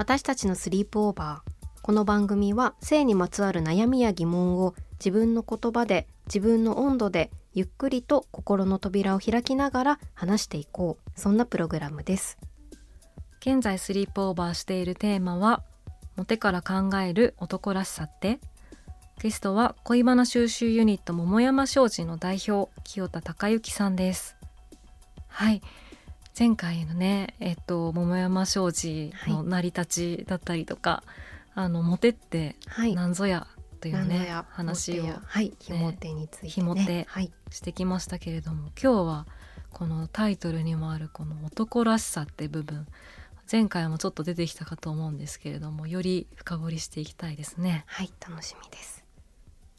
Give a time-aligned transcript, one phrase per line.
[0.00, 11.20] 私たちのスリープオーバーこの番組は性にまつわる悩みや疑問を自分の言葉で自分の温度でゆっくりと心の扉を開きながら話していこう。
[11.20, 12.38] そんなプログラムです。
[13.40, 15.62] 現在スリープオーバーしているテーマは
[16.16, 18.40] モテから考える男らしさって。
[19.20, 24.38] ゲストは恋バナ収集ユニット桃山商事の代表清田孝之さんです。
[25.28, 25.60] はい。
[26.38, 31.02] 前回のねえっと桃山商事の成り立ちだったりとか、
[31.54, 32.56] はい、あのモテって
[32.94, 33.46] なんぞや
[33.80, 37.06] というね、はい、話を、ね、はい、ひも手について、ね、ひも手
[37.50, 39.26] してきましたけれども、はい、今日は
[39.72, 42.86] このタイトルにもあるこの男らしさって部分
[43.50, 47.84] 前回もちょっと出てきたかと思うんですけれどもより深掘りしていきたいですね。
[47.86, 49.00] はい楽しみです。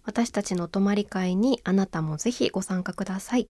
[0.04, 3.48] 私たちの泊まり会にあなたもぜひご参加ください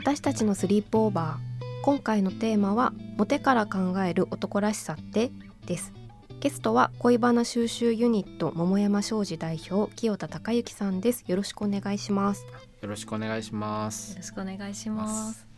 [0.00, 1.84] 私たちのスリープオーバー。
[1.84, 5.30] 今回のテーマはモテから考える男らしさって
[5.66, 5.92] です。
[6.40, 11.24] ゲストは恋バナ収集ユニット桃山商事代表清田孝之さんです。
[11.26, 12.46] よろしくお願いします。
[12.80, 14.12] よろしくお願いします。
[14.12, 15.49] よろしくお願いします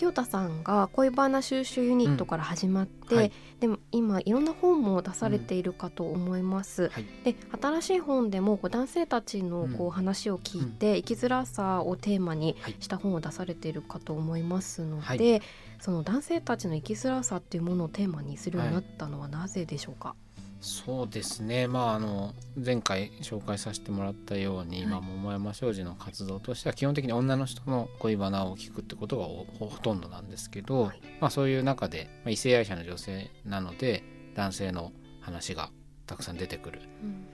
[0.00, 6.84] 清田さんが恋バナ収集ユニットから始まって、うんはい、でも今いろんな本も出されているかと思います。
[6.84, 15.42] うんはい、で新しい本でもこう男性たちのこう話を聞いて、生きづらさをテーマにした本を出されているかと思いますので、
[15.80, 20.14] その男性たちの生きづらさっていうものをテーマにするようになったのはなぜでしょうか？
[20.60, 34.04] そうですね、まあ、あの前回紹介させてもらったように、はい、まあ、桃山商事の活動としては基本的に女の人の恋バナを聞くってことがほとんどなんですけど、はい、まあ、そういう中で、まあ、異性愛者の女性なので
[34.34, 35.70] 男性の話が
[36.06, 37.26] たくさん出てくる、うん、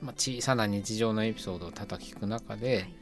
[0.00, 2.94] まあ、小さな日常のエピソードをただ聞く中で、はい、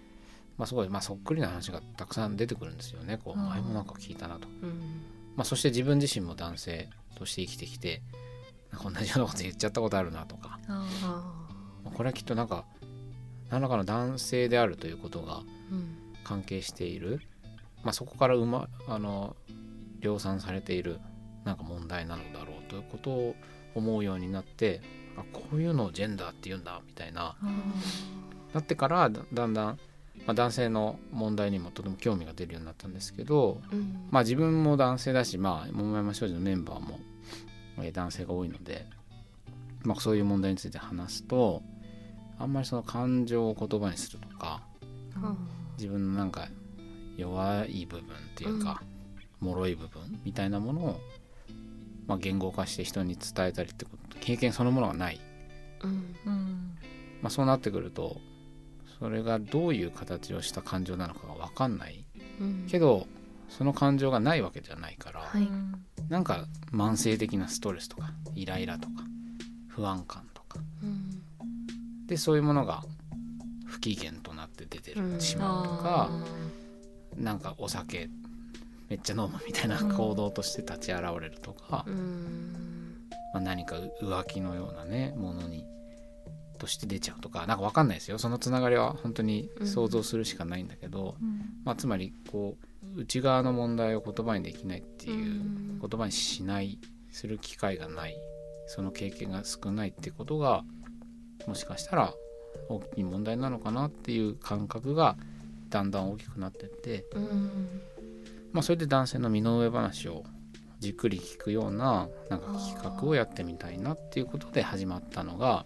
[0.58, 3.18] まあ、すごい、まあ、そっくりな話がたくさん出てくるんですよね。
[3.24, 5.02] こう前もなんか聞いたなと、うん、
[5.34, 8.02] まあ、そして自分自身も男性として生きてきて
[8.82, 10.58] 同じようなこと言っちゃったことあるなとか。
[11.84, 12.64] これはきっとなんか
[13.50, 15.42] 何らかの男性であるということが
[16.24, 17.20] 関係している、うん、
[17.84, 19.36] まあ、そこからうまあの
[20.00, 21.00] 量産されている
[21.44, 23.34] なんか問題なのだろうということを
[23.74, 24.80] 思うようになって
[25.16, 27.36] あこういうのをジェンダーって言うんだみたいな。
[28.54, 29.66] なってからだんだん、
[30.26, 36.98] まあ、男性の問題にもとても興味が出るようになったんですけど、うん、まあ自分も男性だし、まあ、桃山商事のメンバーも
[37.92, 38.86] 男性が多いので、
[39.82, 41.62] まあ、そういう問題について話すと
[42.38, 44.62] あんまりその感情を言葉にするとか、
[45.16, 45.38] うん、
[45.76, 46.48] 自分のなんか
[47.16, 48.82] 弱い部分っていうか、
[49.40, 51.00] うん、脆い部分みたいなものを、
[52.06, 55.20] まあ、言語化して人に伝えたりってこと経験そのものがない、
[55.82, 56.76] うん。
[57.20, 58.16] まあ、そうなってくると
[58.98, 62.04] それがどういう形をした感情なのかが分かんない、
[62.68, 63.06] けど
[63.56, 65.48] その感情がないわけじゃないから、はい、
[66.08, 69.04] なんか慢性的なストレスとかイライラとか
[69.68, 72.82] 不安感とか、うん、でそういうものが
[73.66, 76.10] 不機嫌となって出てる、しまうとか
[77.16, 78.08] なんかお酒
[78.88, 81.84] めっちゃ飲むみたいな行動として立ち現れるとか、
[83.34, 85.66] まあ、何か浮気のようなねものに
[86.58, 88.18] として出ちゃうとか何か分かんないですよ。
[88.18, 96.78] そのつながりは本当に想像するしかないんだけど、うん、まあ、つまりこう内側の問題を言葉にできないっていう言葉にしない
[97.10, 98.16] する機会がない
[98.66, 100.64] その経験が少ないってことが
[101.46, 102.14] もしかしたら
[102.68, 105.16] 大きい問題なのかなっていう感覚が
[105.68, 107.04] だんだん大きくなってって、
[108.52, 110.24] まあ、それで男性の身の上話を
[110.78, 115.64] じっくり聞くようななんか企画をやってみたいなっていうことで始まったのが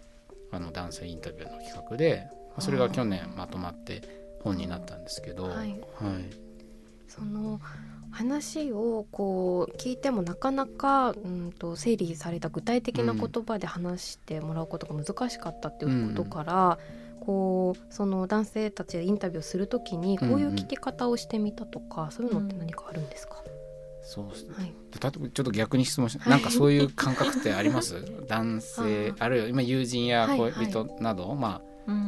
[0.52, 2.28] あの男性インタビューの企画で
[2.58, 4.02] それが去年まとまって
[4.42, 6.45] 本になったんですけど、はい、はい
[7.08, 7.60] その
[8.10, 16.78] 話をこう聞いてもなかなか、うんと、整理された具体的な言葉で話してもらうことが難しかったっていうことから、
[17.20, 23.42] うん、こうその男性たちでインタビューするときにこういう聞き方をしてみたとか、うんうん、そういうのって何かあるんですか、
[24.02, 24.72] そうですね、はい、例え
[25.02, 27.96] ばちょっと逆に質問しなんかそういう感覚ってあります？
[28.28, 31.62] 男性あるいは今友人や恋人など、はいはい、ま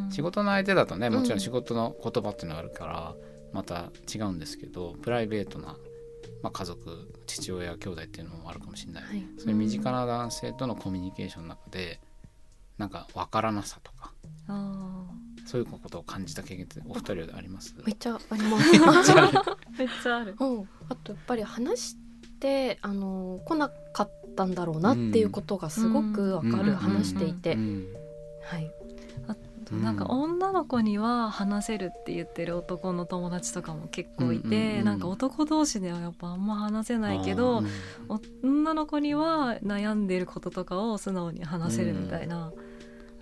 [0.08, 1.40] あ、仕事の相手だとねもちろん。
[1.40, 3.14] 仕事の言葉っていうのがあるから
[3.52, 5.76] また違うんですけどプライベートな
[6.42, 12.00] まあ、家族父親兄弟っていうのもあるかもしれない、はい、そういう身近な男性とのコミュニケーションの中で
[12.76, 14.12] なんか分からなさとか
[15.46, 17.74] そういうことを感じた経験ってお二人であります？
[17.84, 18.70] めっちゃあります。
[18.72, 20.36] めっちゃある。
[20.38, 21.96] あとやっぱり話し
[22.38, 27.56] てあの来なかったんだろうなっていうことがすごくわかる、話していて、
[28.44, 28.70] はい
[29.75, 37.62] なんか女の子には話せるって言ってる男の友達とかも結構いて、うんうんうん、なんか男同士ではやっぱあんま話せないけど、
[38.43, 42.53] 女の子には悩んでることとかを素直に話せるみたいな、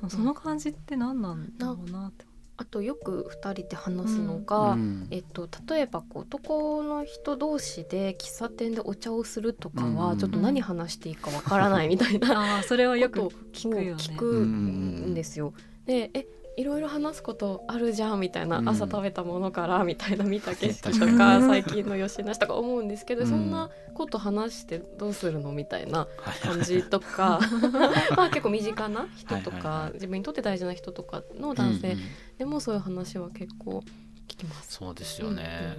[0.02, 2.26] うん、その感じって何なんだろうなって。
[2.58, 13.20] あとよく2人で話すのが、うん、えっと、例えばこう男の人同士で喫茶店でお茶をするとかはちょっと何話していいかわからないみたいな、うん、あそれはよく
[13.52, 15.52] 聞くよ、ね、聞くんですよ。
[15.86, 26.08] でえいろいろ話すことあるじゃんみたいな、うん、朝食べたものからみたいな見た景色とか最近の吉なしとか思うんですけど、うん、そんなこと話してどうするのみたいな
[26.42, 27.40] 感じとか
[28.16, 31.96] まあ結構身近な人とか、自分にとって大事な人とかの男性
[32.38, 33.82] でもそういう話は結構
[34.26, 34.76] 聞きます。
[34.76, 35.76] そうですよね、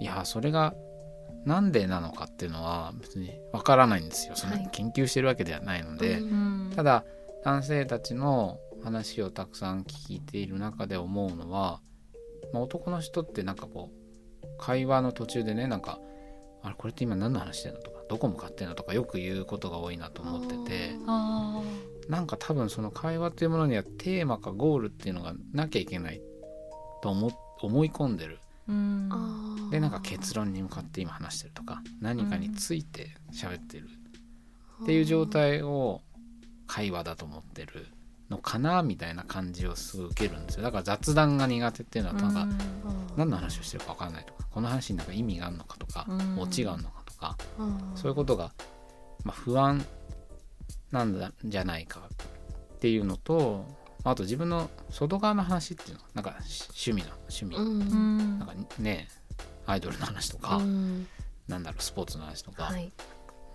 [0.00, 0.74] いやそれが
[1.44, 4.34] なんでなのかっていうのは別にわからないんですよ。
[4.34, 7.04] その研究してるわけではないので、はいただ
[7.44, 11.80] 男性たちの話をたくさん聞いている中で思うのは、
[12.52, 16.00] まあ、男の人ってなんかこう会話の途中でねなんか
[16.62, 20.98] 「あれこれって今何の話してんの?」とか「どこ向かってんの?」とかよく言うことが多いなと思ってて
[22.08, 26.20] なんか多分その会話っていうものにはテーマかゴールっていうのがなきゃいけない
[27.02, 27.32] と思
[27.62, 28.38] 思い込んでる。
[29.70, 33.88] でなんか結論に向かって今話してるとか何かについて喋ってる
[34.82, 36.02] っていう状態を
[36.66, 37.86] 会話だと思ってる
[38.30, 40.62] のかなみたいな感じをすぐ受けるんですよ。
[40.62, 42.48] だから雑談が苦手っていうのはなんか
[43.16, 46.06] 何の話をしてるか分かんないとかこの話になんか意味があるのかとか
[46.38, 47.36] オチがあるのかとか
[47.94, 48.52] そういうことが、
[49.24, 49.84] まあ、不安
[50.90, 52.08] なんだじゃないか
[52.74, 53.64] っていうのと
[54.04, 57.58] あと自分の外側の話っていうのなんか趣味の趣味、
[58.38, 59.08] なんかね
[59.66, 60.60] アイドルの話とか、
[61.48, 62.92] なんだろうスポーツの話とか、はい、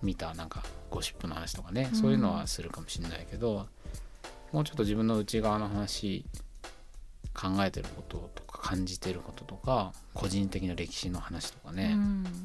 [0.02, 3.68] 見たなんかゴシップの話とかね、そういうのはするかもしれないけど
[4.52, 6.26] もうちょっと自分の内側の話
[7.34, 11.96] 考えてることとか感じてることとか個人的な歴史の話とかね、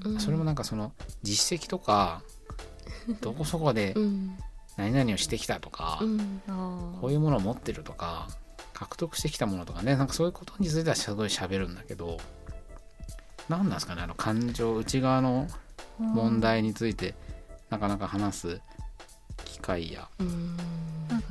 [0.04, 0.92] うん、それもなんかその
[1.22, 2.22] 実績とか
[3.20, 3.94] どこそこで
[4.76, 6.40] 何々をしてきたとか、うん、
[7.00, 8.28] こういうものを持ってるとか
[8.72, 9.96] 獲得してきたものとかね。
[9.96, 12.18] なんかそういうことについてはすごい喋るんだけど
[13.48, 15.48] 何なんですかねあの感情内側の
[15.98, 17.14] 問題について
[17.70, 18.60] なかなか話す
[19.44, 20.08] 機会や。
[20.18, 20.56] なん。
[20.56, 20.62] か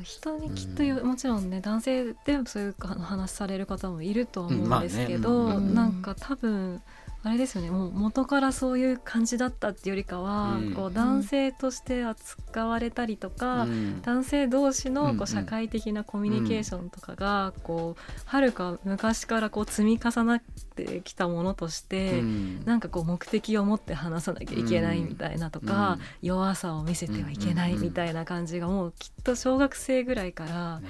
[0.06, 6.82] 人にきっと、うん、もちろんね男性でそういう話される方もいると思うんですけど、まあね、なんか多分
[7.26, 7.72] あれですよね。
[7.72, 20.42] もう元からそういう感じだったっていうよりかは、うん、こう男性として扱われたりとか、うん、男性同士のこう社会的なコミュニケーションとかがこうはるか昔からこう積み重なっ
[20.76, 30.82] てきたものとして、うん、なんかこう目的を持って話さなきゃいけないみたいなとか、弱さを見せてはいけないみたいな感じがもうきっと小学生ぐらいから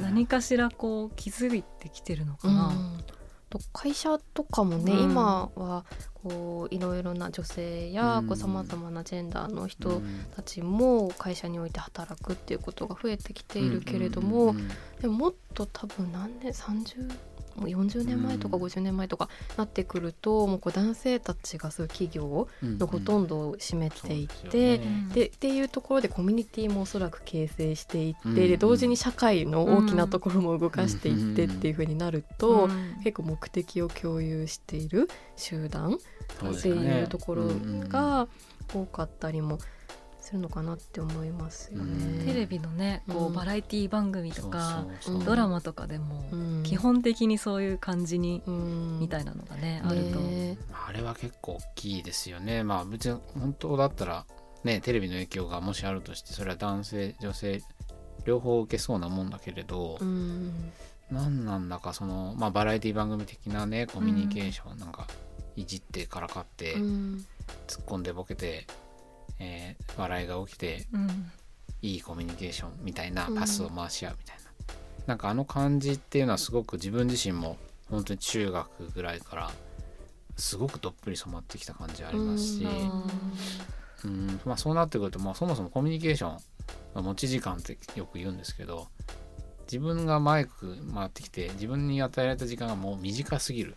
[0.00, 2.72] 何かしらこう気づいてきてるのかな。
[3.48, 10.02] と会社とかもね、うん、今はこういろいろな女性やさまざまなジェンダーの人
[10.34, 14.54] たちも会社において働くっていうことが増えてきているけれども、
[15.00, 17.10] でももっと多分何年30
[17.58, 24.80] もう40年前とか50年前とかなってくると、もうこう男性たちがそういう企業のほとんどを占めていて、
[25.12, 32.68] でっていうところでコミュニティもおそらく形成していって、で同時に社会の大きなところも動かしていってっていうふうになると、
[33.04, 37.50] 結構目的を共有している集団っていうところ
[37.88, 38.28] が
[38.72, 39.58] 多かったりも。
[40.28, 42.24] するのかなって思いますよね。
[42.26, 44.84] テレビのねこうバラエティ番組とか、
[45.24, 46.24] ドラマとかでも
[46.64, 50.20] 基本的にそういう感じに、みたいなのがねあると、
[50.86, 52.62] あれは結構大きいですよね。
[52.62, 54.26] まあ別に本当だったら
[54.64, 57.62] ねテレビの影響がもしあるとしてそれは男性女性
[58.26, 60.72] 両方受けそうなもんだけれど、うん、
[61.10, 65.06] 何なんだかその、まあ、バラエティ番組的なねコミュニケーション、なんか
[65.56, 68.66] いじってからかって、突っ込んでボケて、
[69.40, 70.86] えー、笑いが起きて、
[71.82, 77.56] いいコミュニケーションみたいなパスを回し合うみたいな、うん、なんかあの感じっていうのはすごく自分自身も
[77.90, 79.50] 本当に中学ぐらいから
[80.36, 82.66] すごくどっぷり染まってきた感じありますし、
[84.04, 86.38] うん、まあ、そうなってくると、まあ、そもそもコミュニケーション、ま
[86.94, 88.88] あ、持ち時間ってよく言うんですけど
[89.70, 93.76] 自分がマイク回ってきて自分に与えられた時間がもう短すぎる。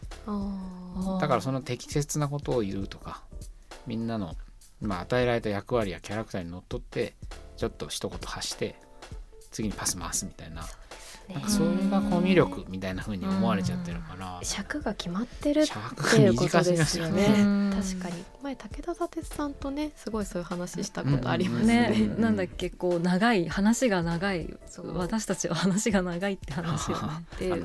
[1.20, 3.24] だからその適切なことを言うとか
[3.86, 4.36] みんなの、
[4.82, 7.16] まあ、与えられた役割やキャラクターにのっとって
[7.58, 8.76] ちょっと一言発して
[9.52, 10.66] 次にパス回すみたいな。
[11.34, 15.66] なんかそれがコミュ力みたいな風に思われちゃってるから、尺が決まってるっ
[16.12, 17.72] ていうことですよね。
[17.74, 18.24] 確かに。
[18.42, 21.90] 前武田砂鉄さんとねすごいそういう話したことありますね。
[21.90, 24.54] ね、なんだっけこう長い話が長い。
[24.94, 27.02] 私たちは話が長いって話をね。
[27.36, 27.62] っていう、はい、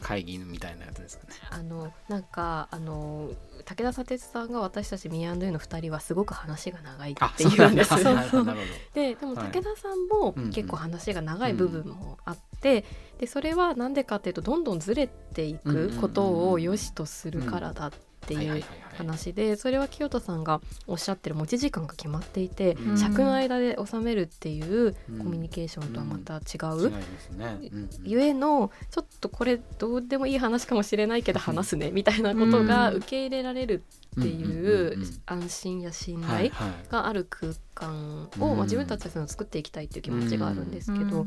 [0.00, 1.32] 会議みたいなやつですかね。
[1.50, 3.30] あのなんかあの
[3.62, 7.94] 武田砂鉄さんが私たちミアンドゥの2人はすごく話が長いっていうんです。
[8.94, 12.84] ででも武田さんも結構話が長い部分もあって、
[13.18, 17.90] でそれは何でかっていうとどんどんずれていくことを良しとするからだっ
[18.26, 18.64] ていう
[18.96, 26.92] 話でそれは清田さんがおっしゃってる持ち時間が決まっていて、うん、尺の間で収めるっていうコミュニケーションとはまた違う、うん。
[27.38, 27.70] ね、
[28.04, 33.82] ゆえのちょっとこれどうでもいい話かもしれないけど話すねみたいなことが受け入れられる
[34.20, 34.96] っていう
[35.26, 36.50] 安心や信頼
[36.90, 41.26] がある空間を、まあ、自分たちは作っていきたいっていう気持ちがあるんですけど、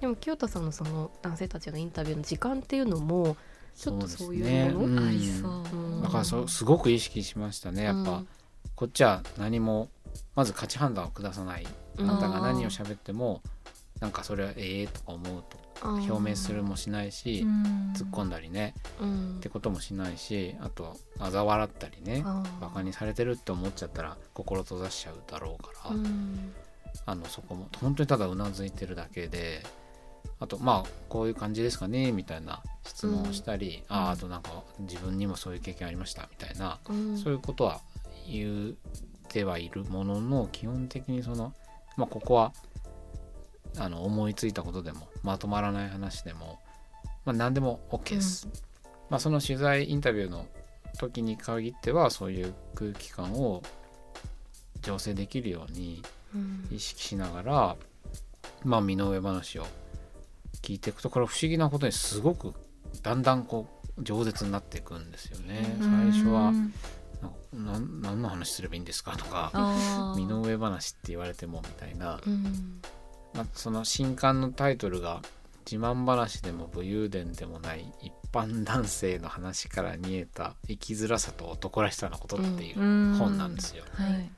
[0.00, 3.36] でも清田さんのその男性たちのインタビューの時間っていうのも
[3.76, 7.84] ちょっとそういうもの、ね、ありそう、だからそすごく意識しましたね。
[7.84, 8.22] やっぱ、
[8.74, 9.88] こっちは何も
[10.34, 11.66] まず価値判断を下さない。
[11.98, 13.40] あなたが何を喋っても
[14.00, 15.42] なんかそれはええとか思う
[15.80, 17.46] と表明するもしないし
[17.94, 18.74] 突っ込んだりね、
[19.38, 22.22] ってこともしないしあと嘲笑ったりね
[22.60, 25.96] バカにされてるって思っちゃったら心閉ざしちゃうだろうから、
[27.06, 29.62] あのそこも本当にただうなずいてるだけで
[30.40, 37.80] あとまあこういう感じですかねみたいな質問をしたり、うん、ああとなんか自分にもそういう経験ありましたみたいな、うん、そういうことは
[38.30, 38.74] 言っ
[39.28, 41.52] てはいるものの基本的にその、
[41.96, 42.52] まあ、ここは
[43.78, 46.58] あの思いついたことでもまとまらない話でも、
[47.24, 48.46] まあ、何でも OK です。
[48.46, 48.52] うん、
[49.10, 50.46] まあ、その取材インタビューの
[50.98, 53.62] 時に限ってはそういう空気感を
[54.80, 56.02] 醸成できるように
[56.70, 57.76] 意識しながら、
[58.64, 59.66] まあ身の上話を
[60.66, 62.52] 聞いていくとこれ不思議なことにすごく
[63.02, 65.76] だんだんこう饒舌になっていくんですよね。
[65.78, 66.52] 最初は
[67.52, 69.52] な何の話すればいいんですかとか
[70.16, 72.20] 身の上話って言われてもみたいな、
[73.32, 75.22] まあ、その新刊のタイトルが
[75.70, 82.76] 「自慢話でも武勇伝でもない一般男性の話から見えた生きづらさと男らしさのこと」っていう
[83.16, 83.84] 本なんですよ。
[83.94, 84.30] はい。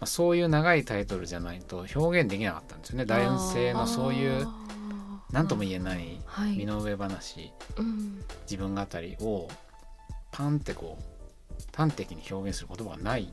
[0.00, 3.06] まあ、そういう長いタイトルじゃないと表現できなかったんですよね。
[3.06, 4.46] 男性のそういう
[5.32, 6.20] 何とも言えない
[6.56, 9.48] 身の上話、はいうん、自分語りを
[10.30, 11.02] パンってこう
[11.74, 13.32] 端的に表現する言葉がない。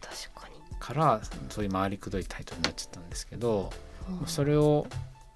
[0.00, 0.54] 確かに。
[0.78, 3.72] からそういう回りくどいタイトルになっちゃったんですけど、
[4.20, 4.86] うん、それを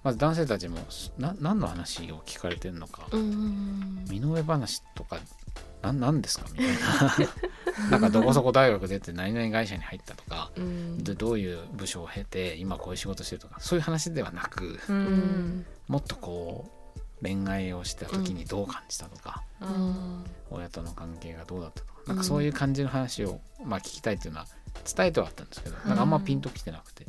[0.03, 0.77] まず男性たちも
[1.17, 5.17] な何の話を聞かれてるのか、うん、身の上話とか
[5.81, 6.45] 何ですか？
[6.51, 6.75] みたいな
[7.89, 24.47] なんかどこそこ大学出て何々会社に入ったとか、うん、でどういう部署を経て今こういう仕事してるとかそういう話ではなく、うん、もっとこう恋愛をした時にどう感じたとか、うん、親との関係がどうだったとかなんかそういう感じの話を、まあ、聞きたいっていうのは
[24.95, 27.05] 伝えてはあったんですけど、なんかあんまピンときてなくて、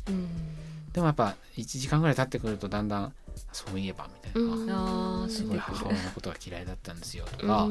[0.93, 3.15] でもやっぱ1時間ぐらい経ってくるとだんだん
[3.53, 7.69] そういえばみたいな、すごい母親のことが嫌いだったんですよとか、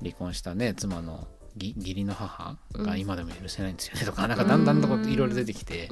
[0.00, 5.88] 離婚したね妻の義理の母が今でも許せないんですよねとか、なんかだんだんといろいろ出てきて、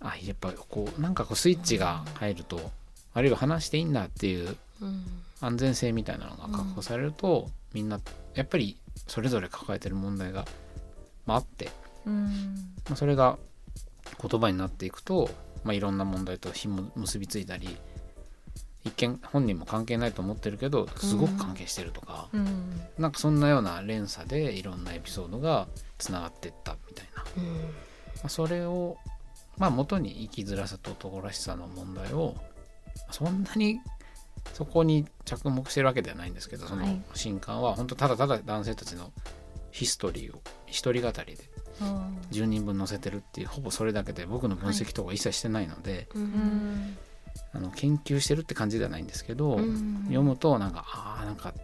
[0.00, 2.70] あやっぱこうなんかこうスイッチが入ると
[3.12, 4.56] あるいは話していいんだっていう
[5.40, 8.00] 安全性みたいなのが確保されると、みんな
[8.34, 10.46] やっぱりそれぞれ抱えてる問題が、
[11.26, 11.70] まあ、あって、
[12.04, 12.12] ま
[12.92, 13.38] あ、それが
[14.20, 15.30] 言葉になっていくと
[15.64, 17.76] まあ、いろんな問題とひも結びついたり
[18.84, 25.68] 一見本人も関係ないと思ってるけどすごく関係してるとか、うん、なんかそんなような連鎖でいろんなエピソードが
[25.98, 27.60] つながっていったみたいな、うん、ま
[28.24, 28.96] あ、それを、
[29.58, 32.36] まあ、元に生きづらさと男らしさの問題を
[33.10, 33.80] そんなに
[34.54, 39.12] そこに着目してるわけではないんですけどその新刊は本当ただただ男性たちの
[39.70, 41.44] ヒストリーを一人語りで
[42.32, 46.22] 10人分載せてるっていうほぼそれだけで僕の分析とか一切してないので、はい、
[47.52, 49.58] あの研究してるって感じではないんですけど、
[50.04, 51.54] 読むとなんかああんか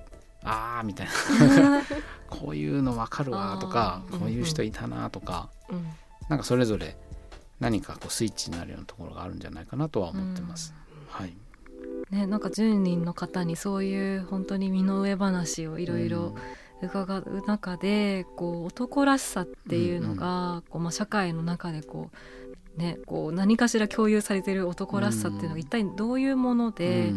[0.43, 1.83] ああみたいな。
[2.29, 5.77] こういうの分かるわとかこういう人いたなとか、うん。
[5.77, 5.85] うん、
[6.29, 6.97] なんかそれぞれ
[7.61, 10.75] 何かこうスイッチになるようなところがあるんじゃないかなとは思ってます。
[10.91, 11.37] うん、はい。
[12.11, 16.35] ね、なんか10人の方にそういう本当に身の上話をいろいろ
[16.83, 22.17] 伺う中で、こう男らしさっていうのが、こうまあ、社会の中でこう、
[22.77, 27.13] ね、こう何かしら共有されてる男らしさっていうのが一体どういうもので、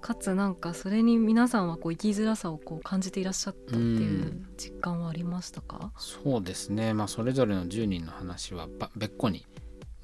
[0.00, 9.46] かつなんかそれに皆さんはこう生きづらさをこう感じていらっしゃったっていう実感はありましたか、そうですね、まあ、それぞれの10人の話は別個に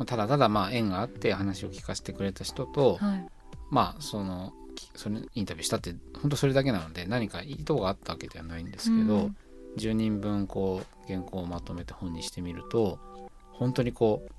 [0.06, 3.26] ただただまあ縁があって話を聞かせてくれた人と、はい、
[3.70, 4.52] まあその
[4.94, 9.36] それインタビューしたって本当それだけなので何か意図があったわけではないんですけど、うん、
[9.76, 12.98] 10人分こう原稿をまとめて本にしてみると
[13.52, 14.32] 本当にこう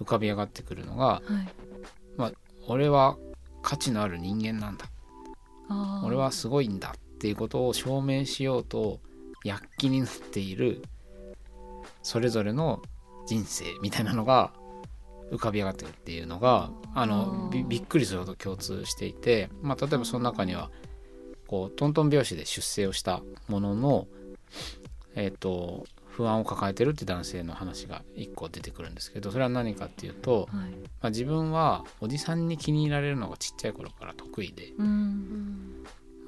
[0.00, 1.22] 浮かび上がってくるのが、はい、
[2.16, 2.32] まあ
[2.68, 3.16] 俺は
[3.62, 4.86] 価値のある人間なんだ。
[6.04, 9.00] 俺はすごいんだっていうことを証明しようと
[9.44, 10.82] 躍起になっている
[12.02, 12.82] それぞれの
[13.26, 14.52] 人生みたいなのが
[15.32, 20.70] 浮かび上がってるっていうのがあのびっくりするほど共通していて、まあ、例えばその中には
[21.48, 24.06] こうトントン拍子で出生をしたものの、
[25.16, 25.84] えーと、
[26.16, 34.72] 不安を抱えてるって男性の話が1個出てくるんですけどそれは何かっていうと、はい、まあ、自分はおじさんに気に入られるのがちっちゃい頃から得意で、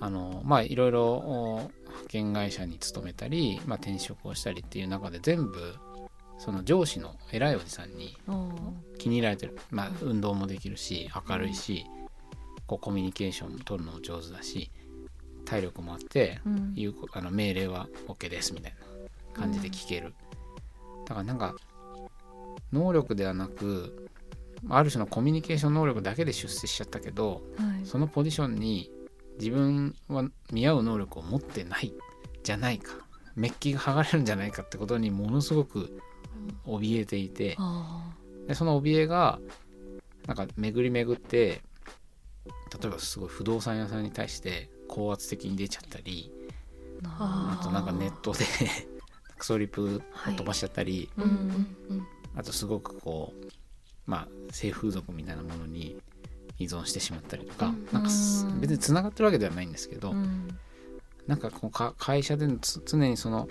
[0.01, 5.75] あのまあいろいろ派遣会社に勤めたり、まあ、転職をしたりっていう中で全部
[6.37, 8.15] その上司の偉いおじさんに
[8.99, 11.87] 気に入られてる、まあ、運動もできるし明るいし、
[12.67, 14.71] こうコミュニケーションも取るのも上手だし
[15.47, 18.88] 体力もあって、うん、うあの命令は OK ですみたいな
[19.39, 20.15] 感じで聞ける、
[20.99, 21.55] うん、だからなんか
[22.73, 24.09] 能力ではなく
[24.69, 28.91] ある種のコミュニケーション能力だけで出世しちゃったけど、はい、そのポジションに
[29.39, 31.93] 自分は見合う能力を持ってない
[32.43, 32.95] じゃないか
[33.37, 36.01] メッキが剥がれるんじゃないかってことにものすごく
[36.67, 37.57] 怯えていて
[38.49, 39.39] でその怯えが
[40.27, 41.63] なんか巡り巡って
[42.81, 46.33] 例えばすごい不動産屋さんに対して高圧的に出ちゃったり
[47.05, 48.45] あとなんかネットで
[49.39, 51.29] クソリプを飛ばしちゃったり、はい
[52.37, 53.47] あとすごくこう
[54.07, 55.99] まあ性風俗みたいなものに
[56.59, 58.09] 依存してしまったりとか、うん、なんか
[58.61, 60.49] 別につながってるわけではないんですけど、うん、
[61.27, 63.49] なんかこうか会社での常にその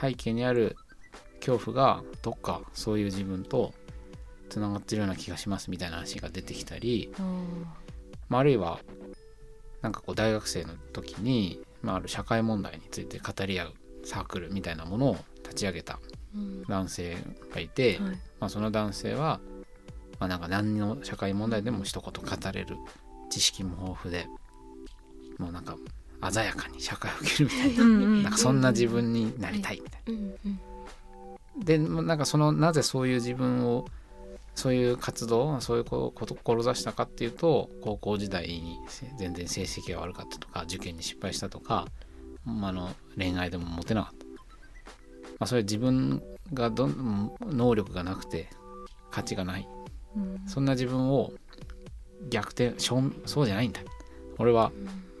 [0.00, 0.76] 背景にある
[1.38, 3.72] 恐怖がどっかそういう自分と
[4.48, 7.12] つながってるような気がしますみたいな話が出てきたり、
[8.28, 8.80] まあ、あるいは
[9.80, 15.98] なんかこう大学生の時に、まあ、ある社会問題について語り合うサークルみたいなものを立ち上げた
[16.68, 17.16] 男性
[17.54, 19.40] がいて、うんはい、まあ、その男性は、
[20.18, 22.76] まあ、なんか何の社会問題でも一言語れる
[23.30, 24.26] 知識も豊富で
[25.38, 25.76] もうなんか
[26.30, 30.02] 鮮やかに社会を受けるみたいななんかそんな自分になりたいみたい
[30.44, 30.58] な。
[31.64, 33.86] でなんかそのなぜそういう自分を
[34.54, 38.78] そういう活動そういうことを志したかっていうと高校時代に
[39.18, 41.86] 全然成績が悪かったとか受験に失敗したとか、ま
[42.46, 44.34] あの恋愛でもモテなかった、ま
[45.40, 48.48] あ、それ自分がどん能力がなくて
[49.10, 49.68] 価値がない、
[50.16, 51.32] うん、そんな自分を
[52.28, 53.80] 逆転そうじゃないんだ。
[54.38, 54.72] 俺は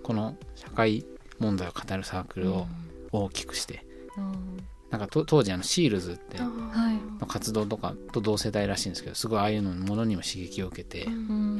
[0.02, 1.04] この社会
[1.38, 2.66] 問題を語るサークルを
[3.10, 3.84] 大きくして、
[4.16, 4.64] うん。
[4.90, 11.06] なんか当時あのシールズっての活動とかと同世代らしいんですけどすごいああいうのものにも刺激を受けて、い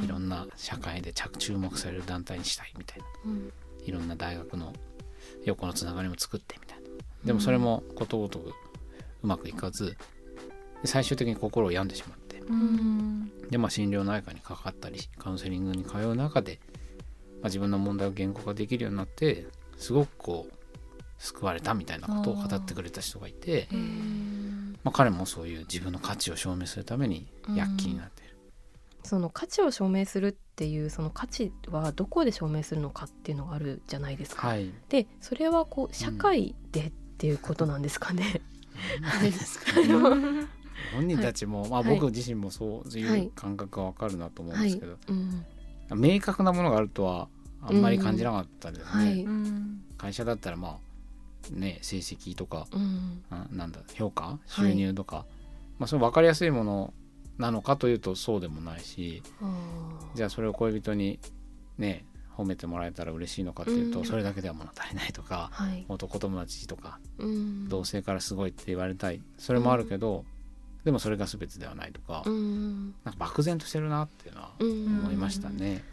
[0.07, 3.05] ろんな社会で着注目される団体にしたいみたいな、
[3.85, 4.71] いろんな大学の
[5.45, 6.83] 横のつながりも作ってみたいな。
[7.25, 8.53] でもそれもことごとく
[9.23, 9.97] うまくいかず
[10.85, 12.41] 最終的に心を病んでしまって、
[13.49, 16.59] でまあ心療内科にかかったりカウンセリングに通う中で、
[17.41, 20.53] まあ、自分の問題を言語化できるようになってすごくこう
[21.19, 23.69] 救われたみたいなことを語ってくれた人がいて、
[24.83, 28.22] まあ、彼もそういう自分の価値を証明するために躍起になってる、うん、
[29.03, 34.47] その価値を証明するっていうその価値はどこで証明するのかっていうのがあるじゃないですか。
[34.47, 38.41] はい、でそれはこう社会でっていうことなんですかね。
[40.93, 44.99] 本人たちも、はい、まあ、僕自身もそういう感覚がわかるなと思うんですけど、はい。
[45.09, 47.29] うん、明確なものがあるとは
[47.61, 49.23] あんまり感じなかったですね。
[49.23, 50.77] うん、会社だったらまあ
[51.51, 55.25] ね、成績とか、うん、なんだ評価収入とか、はい、
[55.79, 56.93] まあ、それ分かりやすいもの
[57.37, 59.23] なのかというとそうでもないし
[60.15, 61.19] じゃあそれを恋人に
[61.77, 62.05] ね
[62.37, 69.21] 褒めてもらえたら嬉しいのかっていうと、うん、それだけでは物足りないとか、はい、男友達とか、うん、同性からすごいって言われたい。
[69.37, 70.25] それもあるけど、うん、
[70.83, 75.83] でもそれが全てではないとか、うん、なんか漠然としてるなっていうのは思いましたね。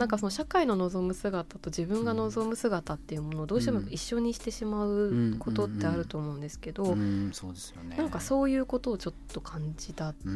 [0.00, 10.28] なんかその社会の望む姿と自分が望む姿っていうものをどうしても一緒にしてしまうことってあると思うんですけど、なんかそういうことをちょっと感じたと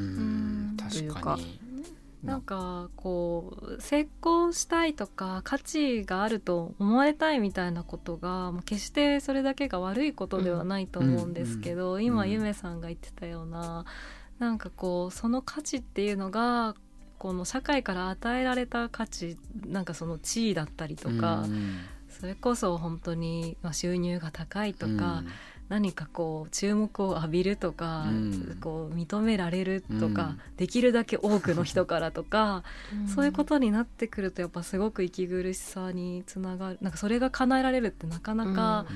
[0.99, 1.39] いうか。
[2.23, 13.85] なんかこう成功したいとか価値があると思われたいみたいなことが決してそれだけが悪いことではないと思うんですけど、うん、今ゆめさんが言ってたような
[14.39, 16.75] なんかこうその価値っていうのが
[17.25, 21.79] この社会から与えられた価値なんかその地位だったりとか、うん、
[22.11, 24.99] それこそ本当に収入が高いとか、うん、
[25.69, 38.87] 何かこう注目を浴びるとか、うん、こう認められるとか、うん、できるだけ多くの人からとか、うん、そういうことになってくるとやっぱすごく息苦しさにつながるなんかそれが叶えられるってなかなか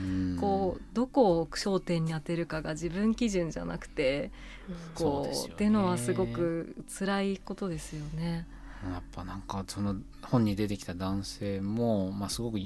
[0.40, 4.30] こうどこを焦点に当てるかが自分基準じゃなくて
[4.94, 8.46] こう、っていうのはすごく辛いことですよね。
[8.92, 12.60] やっぱなんかその本に出てきた男性も、まあ、すごく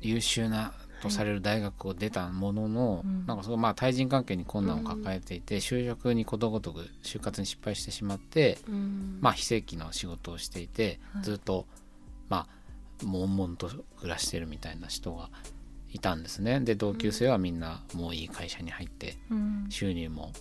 [0.00, 11.66] 優秀なとされる大学を出たものの、はい、なんかそのまあ対人関係に困難を抱えていて、うん、就職にことごとく就活に失敗してしまって、うん、まあ非正規の仕事をしていて、はい、ずっと
[12.28, 12.46] ま
[13.02, 15.30] あ悶々と暮らしてるみたいな人が
[15.92, 16.60] いたんですね。
[16.60, 20.32] で同級生はみんなもういい会社に入って、うん、収入も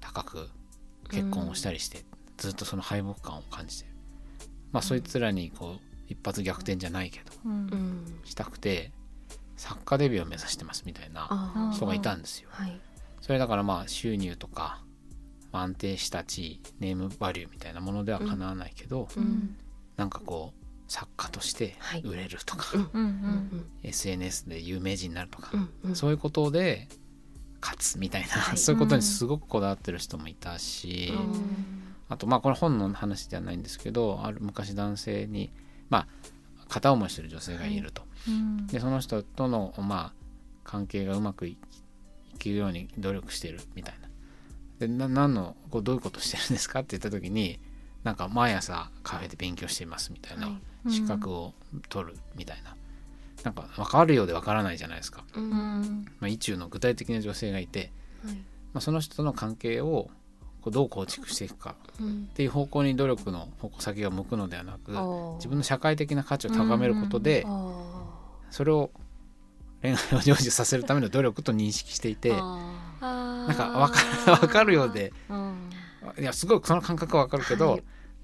[0.00, 0.48] 高く
[1.10, 2.04] 結婚をしたりして、
[2.38, 3.94] ずっとその敗北感を感じてる。
[4.72, 7.32] まあそいつらにこう一発逆転じゃないけど、
[8.24, 8.92] したくて
[9.56, 12.48] 作家デビューを目指してますみたいな人がいたんですよ。
[12.52, 12.80] はい、
[13.20, 14.82] それだからまあ収入とか
[15.52, 19.56] 安定した地位ネームバリューみたいなものではかなわないけど、うん、
[19.96, 22.84] なんかこう作家として売れるとか、は
[23.82, 25.70] い、SNS で有名人になるとか、うん。
[25.84, 26.88] うん、そういうことで
[27.60, 35.52] 勝つみたいな、はい、そういうことにすごくこだわってる人もいたし、うん、あとまあこれ本の話ではないんですけどある昔男性に
[35.88, 36.06] まあ
[36.68, 38.02] 片思いしてる女性がいると。
[38.68, 40.24] でその人とのまあ
[40.64, 41.56] 関係がうまくい
[42.38, 44.08] くように努力してるみたいな。
[44.78, 47.60] でな何のこうどういうことしてるんですかって言った時に
[48.02, 50.52] なんか毎朝カフェで勉強していますみたいな、は
[50.86, 51.54] い、資格を
[51.88, 52.76] 取るみたいな。
[53.44, 55.22] なんか分かるようで分からないじゃないですか。
[55.36, 57.92] うん、まあ、意中の具体的な女性がいて、
[58.24, 58.34] はい、
[58.72, 60.08] まあ、その人との関係を
[60.62, 64.92] こうどう構築していくかっていう方向に努力の矛先が向くのではなく、
[65.36, 67.44] 自分の社会的な価値を高めることで、
[68.54, 68.92] それを
[69.82, 75.12] 恋愛を成就させるための努力と認識していてなんか分か分かるようで、
[76.20, 77.82] いやすごいその感覚は分かるけど、はい、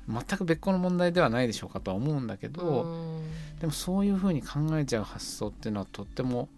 [0.09, 3.21] 全く別個の問題ではないでしょうかとは思うんだけど、
[3.59, 6.49] でもそういうふうに考えちゃう発想っていうのはとっても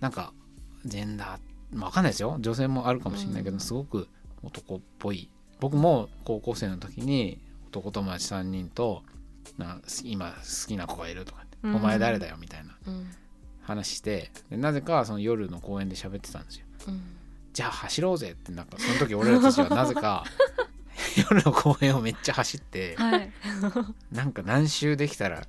[0.00, 0.32] なんか
[0.84, 2.36] ジェンダー、まあ、分かんないですよ。
[2.40, 4.08] 女性もあるかもしれないけど、すごく
[4.42, 5.30] 男っぽい。
[5.60, 9.04] 僕も高校生の時に男友達3人と
[9.56, 12.76] な今好きな子がいるとか、うん、お前誰だよみたいな。
[13.62, 17.02] 話してでなぜかその夜の公園で喋ってたんですよ、うん、
[17.52, 20.24] じゃあ走ろうぜってなんかその時俺らたちは なぜか
[21.30, 23.30] 夜の公園をめっちゃ走って、はい、
[24.10, 25.46] なんか何周できたら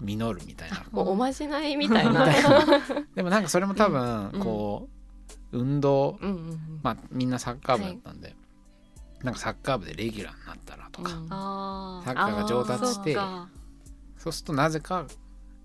[0.00, 0.84] 実るみたいな。
[0.92, 2.26] おまじないみたいな。
[3.16, 4.88] でもなんかそれも多分こ
[5.52, 13.14] う、運動、うんうんうん、まあみんなサッカー部だったんで、はい、なんかサッカー部でレギュラーになったらとか、うん、サッカーが上達して
[14.18, 15.06] そうするとなぜか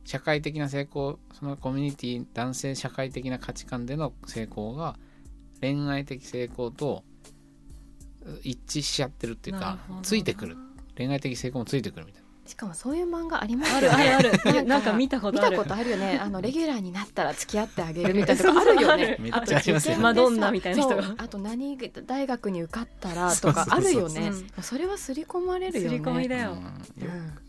[0.05, 4.95] 社会的な成功そのコミュニティ男性社会的な価値観での成功が
[5.61, 7.03] 恋愛的成功と
[8.43, 10.57] 一致しちゃってるっていうかついてくる
[10.97, 12.22] 恋愛的成功もついてくるみたいな。
[12.45, 14.13] しかもそういう漫画ありますよね。
[14.13, 15.51] あるある なんか見たことある。
[15.51, 16.19] 見たことあるよね。
[16.21, 19.17] あのレギュラーになったら付き合ってあげるみたいなとかあるよね。
[19.31, 21.15] ありますよマドンナみたいな人が。
[21.17, 24.31] あと何大学に受かったらとかあるよね。
[24.61, 25.97] それは刷り込まれるよね。
[25.97, 26.57] 刷り込みだよ。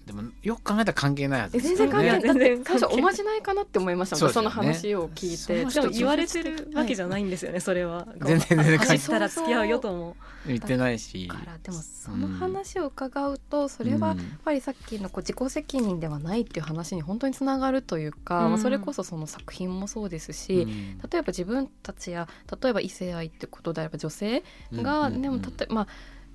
[0.07, 1.59] でもよく考えたら関係ないはず。
[1.59, 2.23] 全然関係ない。
[2.23, 5.65] だって最初おまじないかなって思いましたその話を聞いて。
[5.65, 7.59] でも言われてるわけじゃないんですよね。
[7.59, 8.07] それは。
[8.21, 9.21] 全然全然関係ない。
[9.21, 10.17] ら付き合うよとも。
[10.47, 11.27] 言ってないし。
[11.27, 22.29] からでもその話を伺うとそれはやっぱりさっきのこう自己責責任ではないっていう話に本当につながるというか、うん、まあ、それこそその作品もそうですし、うん、例えば自分たちや
[22.63, 25.87] 例えば異性愛ってことであれば女性が、でも例えば、ま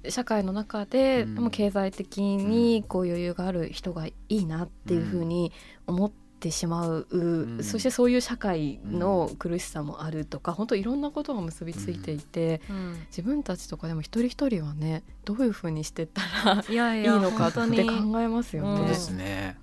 [0.05, 5.51] あ、社会の中で、も経済的にこう余裕がある人がいいなっていうふうに
[5.87, 6.28] 思って。
[6.39, 17.65] てしまう、うん、そしてそういう社会の苦しさもあるとか、うん、本当いろんなことが結びついていて、うん、自分たちとかでも一人一人はねどういうふうにしてったらいやいやいいのかって考
[18.19, 18.77] えますよね。
[18.77, 19.57] そうですね、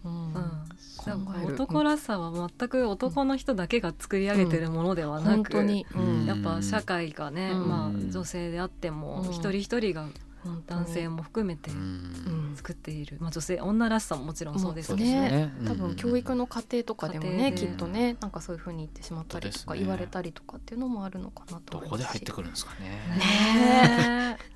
[1.46, 10.06] 男らしさは全く男の人だけが作り上げてるものではなく、やっぱ社会がね、まあ、女性であっても一人一人が
[10.66, 12.52] 男性も含めてうん。
[12.56, 22.06] 作っている、まあ、女性女らしさももちろんそうですそうけど、ですよね多分教育の過程とかでもねきっとねなんかそういうふうに言ってしまったりとか言われたりとかっていうのもあるのかなとど思いますし。
[22.06, 22.88] こで入ってくるんですかね。
[22.88, 24.55] ねえ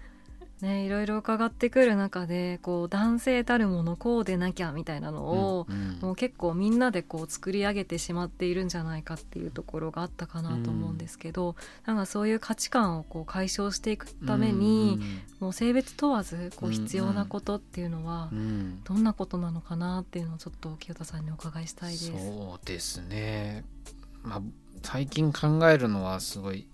[0.63, 14.99] ねいろいろ伺ってくる中でこう男性たるものこうでなきゃみたいなのを、うんうんもう結構みんなでこう作り上げてしまっているんじゃないかっていうところがあったかなと思うんですけど、なんかそういう価値観をこう解消していくために、
[15.41, 22.07] もう性別問わずこううん必要なことっていうのはうんうんどんなことなのかなっていうのをちょっと清田さんにお伺いしたいです。
[22.07, 23.65] そうですね。
[24.23, 24.43] まあ
[24.83, 26.67] 最近考えるのはすごい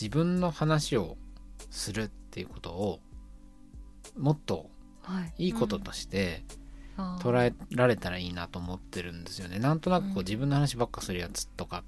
[0.00, 1.16] 自分の話を
[1.70, 3.00] するっていうことを
[4.16, 4.70] もっと
[5.02, 6.42] はい、いいこととして
[6.96, 9.58] 捉えられたらいいなと思ってるんですよね。
[9.58, 11.84] なんとなくこう自分の話ばっかするやつとか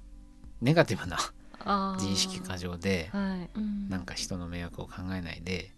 [0.61, 1.17] ネガティブな
[1.97, 3.49] 自意識過剰ではい。
[3.57, 3.89] うん。
[3.89, 5.71] なんか人の迷惑を考えないで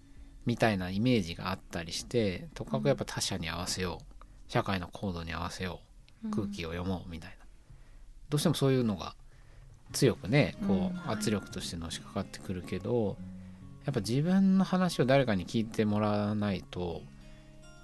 [0.45, 4.51] みたいなイメージがあったりしてとかくやっぱ他者に合わせよう。
[4.51, 5.79] 社会の行動に合わせよ
[6.25, 6.31] う。
[6.31, 7.45] 空気を読もうみたいな。
[8.29, 9.15] どうしてもそういうのが
[9.93, 10.81] 強くねこうん。
[10.85, 13.17] う圧力としてのしかかってくるけど
[13.89, 17.01] やっぱ自分の話を誰かに聞いてもらわないと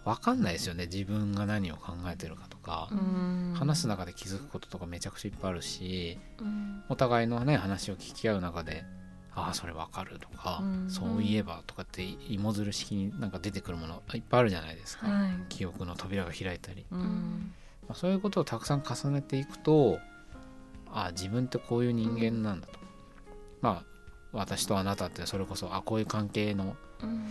[0.03, 2.89] 分かんないですよね自分が何を考えてるかとか。
[2.91, 3.53] うん。
[3.55, 6.83] 話す中で気づくこととかめちゃくちゃいっぱいあるしうん。
[6.89, 8.83] お互いのね話を聞き合う中で
[9.33, 10.89] ああそれわかるとか、うん。
[10.91, 15.29] そういえばとかって芋づる式になんか出てくるものいっぱいあるじゃないですか、はい。
[15.49, 16.99] 記憶の扉が開いたり、ま
[17.89, 19.97] あ、そういうことをたくさん重ねていくと
[20.91, 22.73] ああ自分ってこういう人間なんだと、
[23.61, 23.94] まあ
[24.36, 27.28] 私とあなたってそれこそあこういう関係のうん。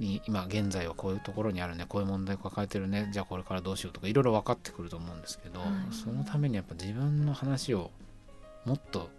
[0.00, 5.68] に今現在はこういうところにあるねこういう問題を抱えてるねじゃあこれからどうしようとかいろいろ分かってくると思うんですけど、はい。
[5.94, 7.90] そのためにやっぱ自分の話を
[8.64, 9.10] もっと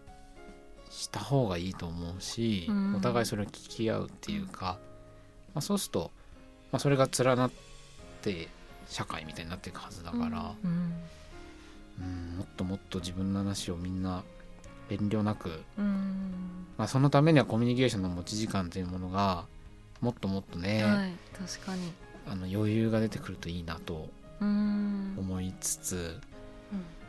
[0.90, 2.96] した方がいいと思うし、うん。
[2.96, 4.80] お互いそれを聞き合うっていうか、
[5.54, 6.12] まあ、そうすると、
[6.72, 7.52] まあ、それが連なっ
[8.22, 8.48] て
[8.88, 10.72] 社会みたいになっていくはずだから、うん。
[12.00, 14.24] うんもっともっと自分の話をみんな
[14.91, 16.65] 遠慮なく、うん。
[16.77, 19.45] まあ、そのためにはコミュニケーションの持ち時間というものが
[20.01, 21.91] もっともっとね、はい確かに。
[22.27, 24.10] あの余裕が出てくるといいなと
[24.41, 25.15] うん。
[25.17, 26.19] 思いつつ、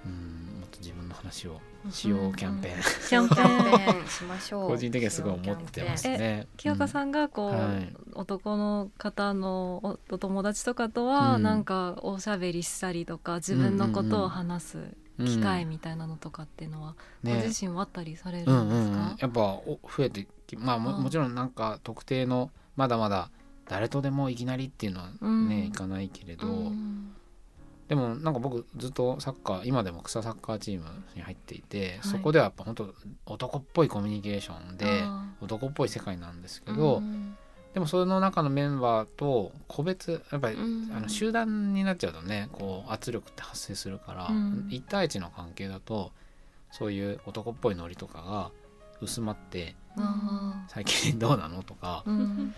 [0.07, 0.11] うん。
[0.11, 4.69] うん、もっと自分の話をしようキャンペーン、キャンペキャンペーンしましょう。
[4.71, 6.47] 個人的にはすごい思ってますね。
[6.57, 7.93] 清田さんがこう、はい。
[8.15, 11.43] 男の方のおお友達とかとはうん。
[11.43, 18.85] なんかおしゃべりしたりとか自分のことを話すうん機会みたいなのとかっていうのは、ごね自身はあったりされうんうんうんるん。
[18.85, 23.31] ですか、やっぱお増えてきまあももちろんなんか特定のまだまだ
[23.69, 25.65] 誰とでもいきなりっていうのはね、うん。
[25.67, 27.15] いかないけれど、うん
[27.89, 31.99] でもなんか僕ずっとサッカー今でも草サッカーチームに入っていて、はい。
[32.05, 32.95] そこではやっぱ本当
[33.27, 37.37] 男っぽいコミュニケーションであ男っぽい世界なんですけど、うん
[37.75, 40.93] でもその中のメンバーと個別やっぱり、うん。
[40.95, 44.69] あの集団になっちゃうとねこう圧力って発生するから、うん。
[44.71, 46.13] 1対1の関係だと
[46.71, 48.51] そういう男っぽいノリとかが
[49.01, 52.55] 薄まってあ最近どうなのとか、ーうん。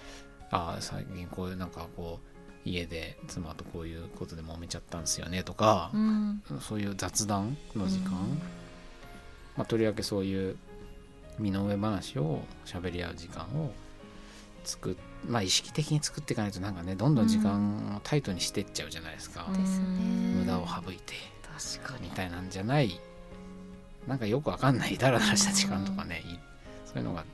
[0.50, 6.42] ああ最近こういうなんかこう家で妻とこういうことで揉めちゃったんですよねとかう、ん。
[6.60, 8.38] そういう雑談の時間、うん。
[9.56, 10.56] まあ、とりわけそういう
[11.38, 13.72] 身の上話を喋り合う時間を
[14.64, 14.96] 作っ
[15.28, 19.86] まあ意識的に作っていかないとなんかねどんどん時間をタイトにしてっちゃうじゃないですか、ですね。
[20.38, 21.14] 無駄を省いて。
[21.76, 22.08] 確かに。
[22.08, 23.00] みたいなんじゃない。
[24.06, 26.38] なんかよくわかんないダラダラした時間とかね、い。
[26.84, 27.24] そういうのが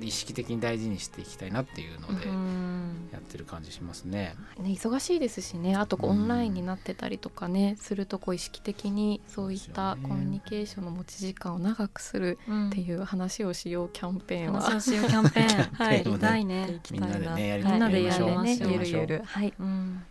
[0.00, 3.08] 意識的に大事にしていきたいなっていうのでうん。
[3.12, 4.34] やってる感じしますね。
[4.58, 5.76] ね、忙しいですしね。
[5.76, 12.68] あとオンラインになってたりとかね、するとこう意識的にそういったコミュニケーションの持ち時間を長くするうん。
[12.68, 15.74] っていう話をしようキャンペーンは、話をしようキャンペーン。
[15.74, 15.98] はい。
[15.98, 16.80] やりたいね。
[16.90, 17.72] みんなでねやりはい。
[17.72, 18.68] みんなでやりみんなましょう。
[18.68, 18.88] ねゆる。
[18.88, 19.54] ゆるはい。
[19.58, 20.02] うん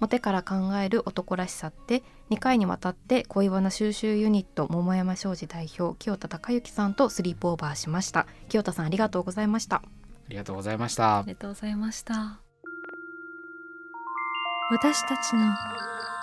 [0.00, 8.26] モテから考える男らしさって2回にわたって恋バナ収集ユニット桃山商事代表清田孝之さんとスリープオーバーしました。
[8.48, 9.76] 清田さんありがとうございました。
[9.76, 9.82] あ
[10.28, 11.18] りがとうございました。
[11.18, 11.34] あり。
[11.34, 12.40] がとうございました。
[14.72, 15.54] 私たちの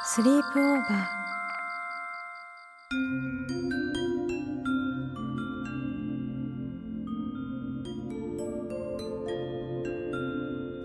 [0.05, 1.27] スリープオーバー。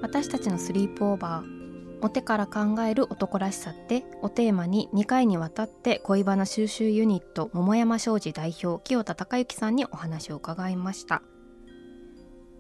[0.02, 1.61] 私たちのスリープオーバー
[2.02, 11.22] モテから考える男らしさってをテーマに2回にわたって恋バナ収集ユニット桃山商事代表清田孝之さんにお話を伺いました。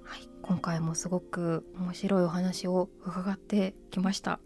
[0.04, 4.38] はい今回もすごく面白いお話を伺ってきました。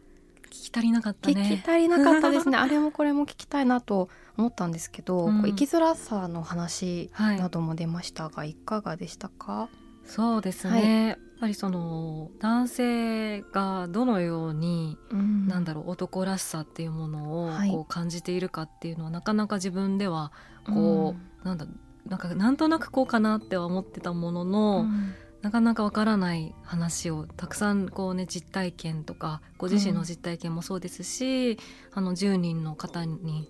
[0.46, 2.56] 聞き足りなかった聞ねき足りなかったですね。
[2.56, 5.42] あれもこれも聞きたいなと思ったんですけど、うん。
[5.42, 7.38] 生きづらさの話はい。
[7.38, 9.68] なども出ましたが、い、かがでしたか？
[10.06, 20.32] そうですね、はい、やっぱりその男性がどのように、うん、なんだろう男らしさっていうものをこう感じているかっていうのは、はい、なかなか自分では
[20.66, 21.66] こう、うん、なんだ
[22.06, 25.14] なんかなんとなくこうかなっては思ってたものの、うん。
[25.42, 31.58] なかなかわからない話をたくさんこうね実体験とかご自身の実体験もそうですし、うん、
[31.92, 33.48] あの10人の方に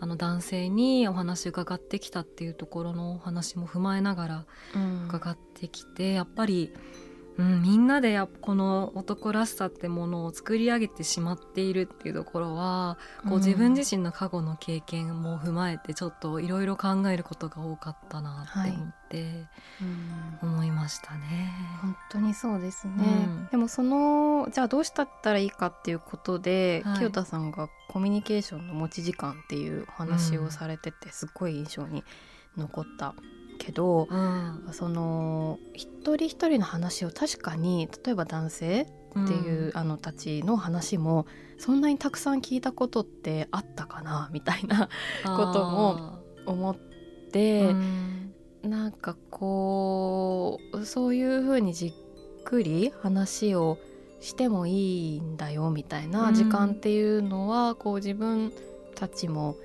[0.00, 4.46] あの男性にお話伺ってきたっていうところのお話も踏まえながら
[5.08, 6.72] 伺ってきて、うん、やっぱり
[7.38, 12.98] うん、みんなでやこの男らしさってものを作り上げてしまっているっていうところは、
[13.28, 19.46] こう自分自身の過去の経験も踏まえてちょっといろいろ考えることが多かったなって思って、
[20.42, 21.52] 思いましたね。
[21.80, 32.02] 本当にそうですね、うん、でもそのじゃあどうしたったらいいかっていうことで、はい、清田さんがコミュニケーションの持ち時間っていうお話をされてて、すっごい印象に
[32.56, 33.14] 残った
[33.58, 41.26] けど、うん、その一人一人の話を確かに例えば男性っていう、うん、あのたちの話も
[41.58, 44.88] そんなにたくさん聞いたことってあったかなみたいな
[45.24, 46.76] ことも思っ
[47.32, 53.78] て、うん、なんかこうそういうふうにじっくり話を
[54.20, 58.52] してもいいんだよみたいな時間っていうのは、こう自分
[58.94, 59.56] たちも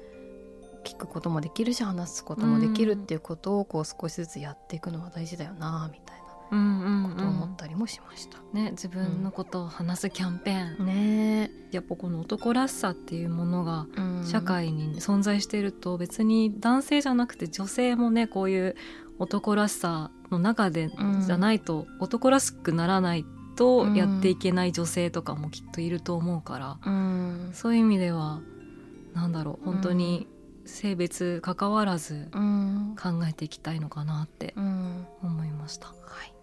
[0.84, 6.24] 聞くこともできるし話すこともできるっていうことをこう少しずつやっていくのは大事だよなみたいな。
[6.54, 11.52] ことを思ったりもしました、ね、自分のことを話すキャンペーン、うん、ね。
[11.72, 13.88] やっぱこの男らしさっていうものが
[14.24, 18.76] 社会に存在していると別に男性じゃなくて女性もねこういう
[19.18, 20.90] 男らしさの中で
[21.26, 28.42] じゃないと男らしくならないとやっていけない女性とかもきっといると思うから、うん、そういう意味では
[29.14, 30.28] なんだろう本当に
[30.66, 32.40] 性別関わらず考
[33.28, 35.88] えていきたいのかなって思いました。
[35.88, 35.94] は
[36.26, 36.34] い、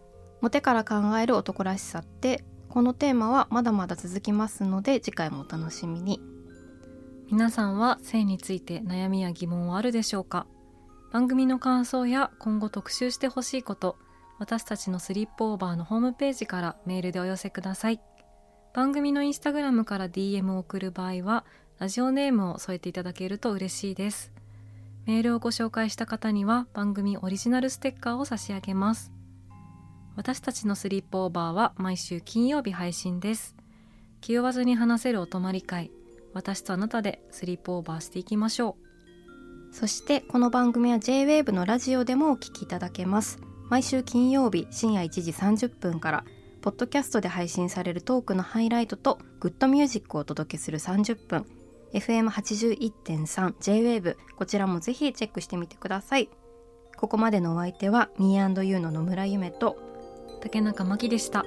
[0.40, 6.20] モテから考える男らしさってこのテーマはまだまだ続きますので次回もお楽しみに。
[7.30, 10.46] 皆さんは性について悩みや疑問はあるでしょうか？
[11.12, 13.96] 番組の感想や今後特集してほしいこと
[14.38, 18.00] 私たちのスリップオーバーのホームページからメールでお寄せください。
[18.72, 21.44] 番組のインスタグラムから DM を送る場合は
[21.80, 24.30] ラジオネームを添えていただけると嬉しいです。
[25.06, 29.10] メールをご紹介した方には番組オリジナルステッカーを差し上げます。
[30.14, 33.56] 私たちのスリープオーバーは毎週金曜日配信です。
[34.20, 35.90] 気負わずに話せるお泊まり会。
[36.34, 38.76] 私とあなたでスリープオーバーしていきましょ
[39.72, 39.74] う。
[39.74, 43.40] そしてこの番組は JWAVE のラジオでもお聞きいただけます。
[43.70, 46.24] 毎週金曜日深夜1時30分から
[46.60, 51.46] ポッドキャストで配信されるトークのハイライトとグッドミュージックをお届けする30分
[51.92, 56.28] FM81.3 J-WAVE こちらもぜひチェックしてみてください
[56.96, 59.76] ここまでのお相手は Me&You の野村夢と
[60.40, 61.44] 竹中真希でした。